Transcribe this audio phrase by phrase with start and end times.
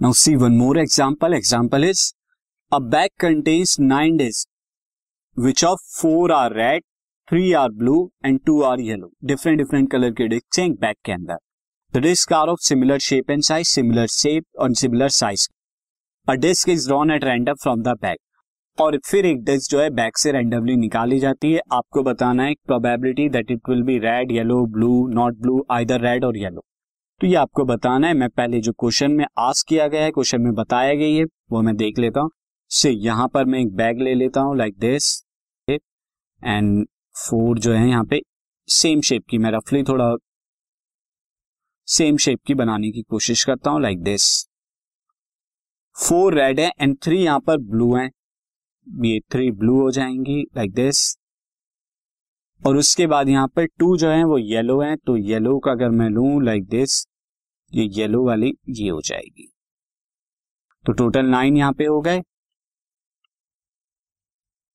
[0.00, 2.00] Now see one more example example is
[2.72, 4.48] a bag contains nine disc
[5.36, 6.82] which of four are red
[7.28, 11.12] three are blue and two are yellow different different colour के disc हैं bag के
[11.12, 11.36] अंदर.
[11.94, 15.48] The disc are of similar shape and size similar shape और similar size
[16.28, 18.18] a disc is drawn at random from the bag
[18.78, 21.60] और फिर एक disc जो है बैग से रैंडमली निकाली जाती है.
[21.72, 26.24] आपको बताना है probability that it will be red yellow blue not blue either red
[26.24, 26.64] और येलो
[27.20, 30.40] तो ये आपको बताना है, मैं पहले जो क्वेश्चन में आस किया गया है क्वेश्चन
[30.40, 32.30] में बताया गई है, वो मैं देख लेता हूँ।
[32.70, 35.10] से यहाँ पर मैं एक बैग ले लेता हूँ लाइक दिस
[35.68, 36.84] एंड
[37.20, 38.20] फोर जो है यहाँ पे
[38.68, 40.14] सेम शेप की, मैं रफली थोड़ा
[41.88, 44.30] सेम शेप की बनाने की कोशिश करता हूँ लाइक दिस
[45.96, 48.08] फोर रेड है एंड थ्री यहाँ पर ब्लू है।
[48.86, 51.16] ये थ्री ब्लू हो जाएँगी लाइक दिस
[52.62, 55.90] और उसके बाद यहाँ पर टू जो है, वो येलो है तो येलो का अगर
[55.90, 57.04] मैं लू लाइक दिस
[57.72, 59.48] ये येलो वाली ये हो जाएगी।
[60.84, 62.22] तो टोटल नाइन यहाँ पे हो गए।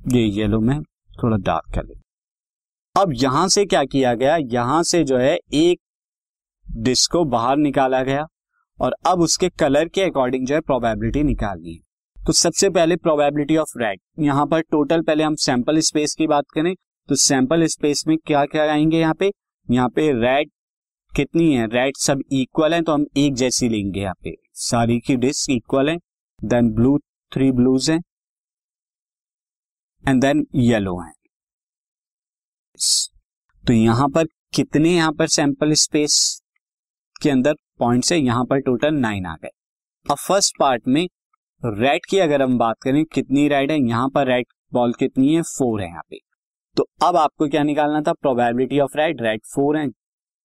[0.00, 0.82] ये येलो में
[1.22, 1.94] थोड़ा डार्क कर
[2.94, 4.36] अब यहाँ से क्या किया गया?
[4.36, 5.80] यहाँ से जो है एक
[6.66, 8.26] डिस्क को बाहर निकाला गया
[8.78, 11.80] और अब उसके कलर के अकॉर्डिंग जो है प्रोबेबिलिटी निकालनी है।
[12.16, 16.44] तो सबसे पहले प्रोबेबिलिटी ऑफ़ रेड यहाँ पर टोटल पहले हम सैंपल स्पेस की बात
[16.54, 16.74] करें।
[17.08, 19.30] तो सैंपल स्पेस में क्या क्या आएँगे यहाँ पे?
[19.68, 20.50] यहाँ पे रेड
[21.16, 25.16] कितनी है रेड सब इक्वल है तो हम एक जैसी लेंगे यहाँ पे। सारी की
[25.16, 25.96] डिस्क इक्वल है
[26.40, 26.98] देन ब्लू
[27.32, 28.00] थ्री ब्लूज हैं
[30.04, 31.12] एंड देन येलो है।
[33.64, 36.20] तो यहाँ पर कितने यहाँ पर सैंपल स्पेस
[37.22, 39.50] के अंदर पॉइंट्स है, यहाँ पर टोटल नाइन आ गए।
[40.06, 41.06] अब फ़र्स्ट पार्ट में
[41.62, 45.42] रेड की अगर हम बात करें, कितनी रेड है, यहाँ पर रेड बॉल कितनी है
[45.42, 46.18] फोर है यहाँ पे।
[46.76, 48.12] तो अब आपको क्या निकालना था?
[48.12, 49.88] Probability of red red four है।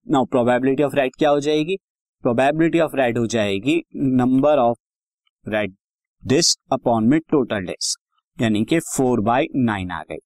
[0.07, 1.75] नाउ प्रोबेबिलिटी ऑफ़ रेड क्या हो जाएगी?
[2.23, 4.77] प्रोबेबिलिटी ऑफ़ रेड हो जाएगी number of
[5.45, 5.73] red
[6.23, 10.17] disc upon में टोटल डिस्क यानी कि फोर बाई नाइन आ गई।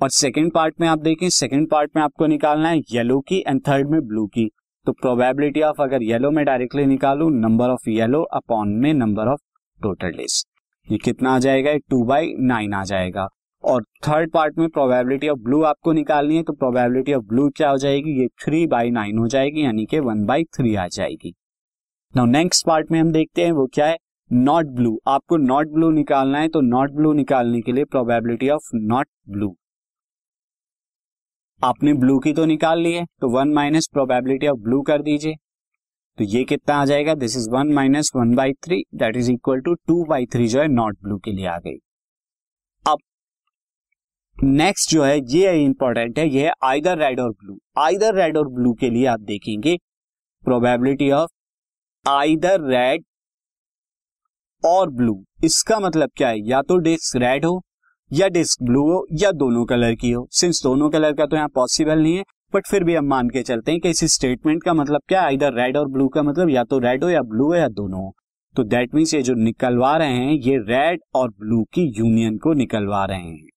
[0.00, 3.60] और सेकेंड पार्ट में आप देखें सेकेंड पार्ट में आपको निकालना है येलो की एंड
[3.68, 4.48] थर्ड में ब्लू की।
[4.86, 9.40] तो प्रोबेबिलिटी ऑफ़ अगर येलो में डायरेक्टली निकालू नंबर ऑफ़ येलो अपॉन में नंबर ऑफ़
[9.80, 10.42] टोटल डेज़
[10.88, 11.74] ये कितना आ जाएगा?
[11.74, 13.28] टू बाई नाइन आ जाएगा।
[13.64, 17.70] और थर्ड पार्ट में प्रोबेबिलिटी ऑफ़ ब्लू आपको निकालनी है तो प्रोबेबिलिटी ऑफ़ ब्लू क्या
[17.70, 18.20] हो जाएगी?
[18.20, 21.34] ये थ्री बाई नाइन हो जाएगी, यानी कि वन बाई थ्री आ जाएगी।
[22.14, 23.96] नाउ नेक्स्ट पार्ट में हम देखते हैं, वो क्या है?
[24.30, 28.68] नॉट ब्लू आपको नॉट ब्लू निकालना है तो नॉट ब्लू निकालने के लिए प्रोबेबिलिटी ऑफ़
[28.74, 29.54] नॉट ब्लू
[31.60, 35.34] आपने ब्लू की तो निकाल ली है तो one minus probability of blue कर दीजिए।
[36.18, 37.14] तो ये कितना आ जाएगा?
[37.14, 40.60] This is one minus one by three that is equal to two by three जो
[40.60, 41.78] है नॉट ब्लू के लिए आ गई।
[44.38, 48.48] नेक्स्ट जो है, ये इंपॉर्टेंट है, ये है आइदर रेड और ब्लू आइदर रेड और
[48.48, 49.76] ब्लू के लिए आप देखेंगे
[50.44, 53.04] प्रोबेबिलिटी ऑफ़ आइदर रेड
[54.64, 55.14] और ब्लू
[55.44, 56.48] इसका मतलब क्या है?
[56.48, 57.62] या तो डिस्क रेड हो,
[58.12, 60.26] या डिस्क ब्लू हो, या दोनों कलर की हो.
[60.30, 62.24] सिंस दोनों कलर का तो यहाँ पॉसिबल नहीं है
[62.54, 65.34] बट फिर भी हम मान के चलते हैं कि इस स्टेटमेंट का मतलब क्या है?
[65.34, 68.00] इधर रेड और ब्लू का मतलब या तो रेड हो या ब्लू हो या दोनों
[68.00, 68.12] हो.
[68.56, 72.52] तो दैट मीन्स ये जो निकलवा रहे हैं, ये रेड और ब्लू की यूनियन को
[72.52, 73.48] निकलवा रहे हैं।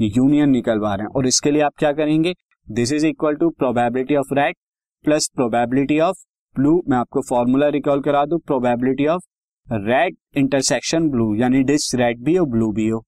[0.00, 2.34] यूनियन निकलवा रहे हैं। और इसके लिए आप क्या करेंगे?
[2.66, 4.56] This is equal to probability of red
[5.04, 6.16] plus probability of
[6.56, 9.22] blue मैं आपको फॉर्मूला रिकॉल करा दू। Probability of
[9.66, 13.04] red intersection blue यानी डिस्क रेड भी हो ब्लू भी हो।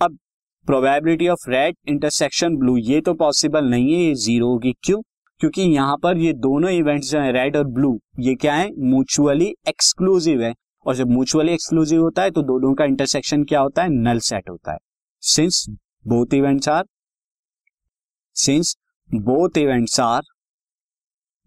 [0.00, 0.18] अब
[0.66, 5.00] probability of red intersection blue ये तो पॉसिबल नहीं है, ये ज़ीरो होगी। क्यों?
[5.40, 8.68] क्योंकि यहाँ पर ये दोनों इवेंट्स जो है रेड और ब्लू ये क्या है?
[8.78, 10.52] म्यूचुअली एक्सक्लूसिव है।
[10.86, 13.88] और जब म्यूचुअली एक्सक्लूसिव होता है तो दोनों का इंटरसेक्शन क्या होता है?
[13.92, 14.78] नल सेट होता है।
[15.22, 15.66] Since
[16.04, 16.84] both events are
[18.36, 18.76] since
[19.10, 20.22] both events are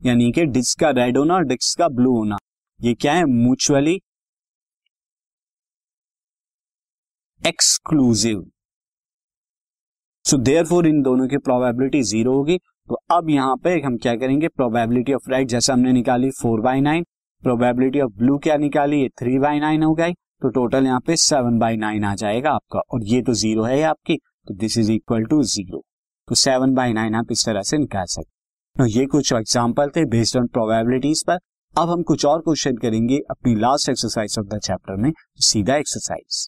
[0.02, 2.38] यानी कि डिस्क का रेड होना और डिस्क का ब्लू होना,
[2.80, 3.26] ये क्या है?
[3.26, 4.00] Mutually
[7.42, 8.44] exclusive
[10.26, 14.16] so there four इन दोनों की प्रोबेबिलिटी ज़ीरो होगी। तो अब यहाँ पे हम क्या
[14.16, 14.48] करेंगे?
[14.50, 17.04] प्रोबेबिलिटी ऑफ़ राइट जैसे हमने निकाली four by nine
[17.44, 19.02] probability of blue क्या निकाली?
[19.02, 22.52] ये थ्री बाई नाइन हो गई। तो टोटल यहाँ पे सेवन बाई नाइन आ जाएगा
[22.52, 25.84] आपका। और ये तो ज़ीरो है आपकी। तो this is equal to zero
[26.28, 28.30] तो सेवन बाई नाइन आप इस तरह से निकाल सकते
[28.76, 31.40] तो ये कुछ एग्ज़ाम्पल थे बेस्ड ऑन प्रोबेबिलिटीज पर।
[31.76, 35.12] अब हम कुछ और क्वेश्चन करेंगे अपनी last exercise of the chapter में,
[35.42, 36.48] सीधा exercise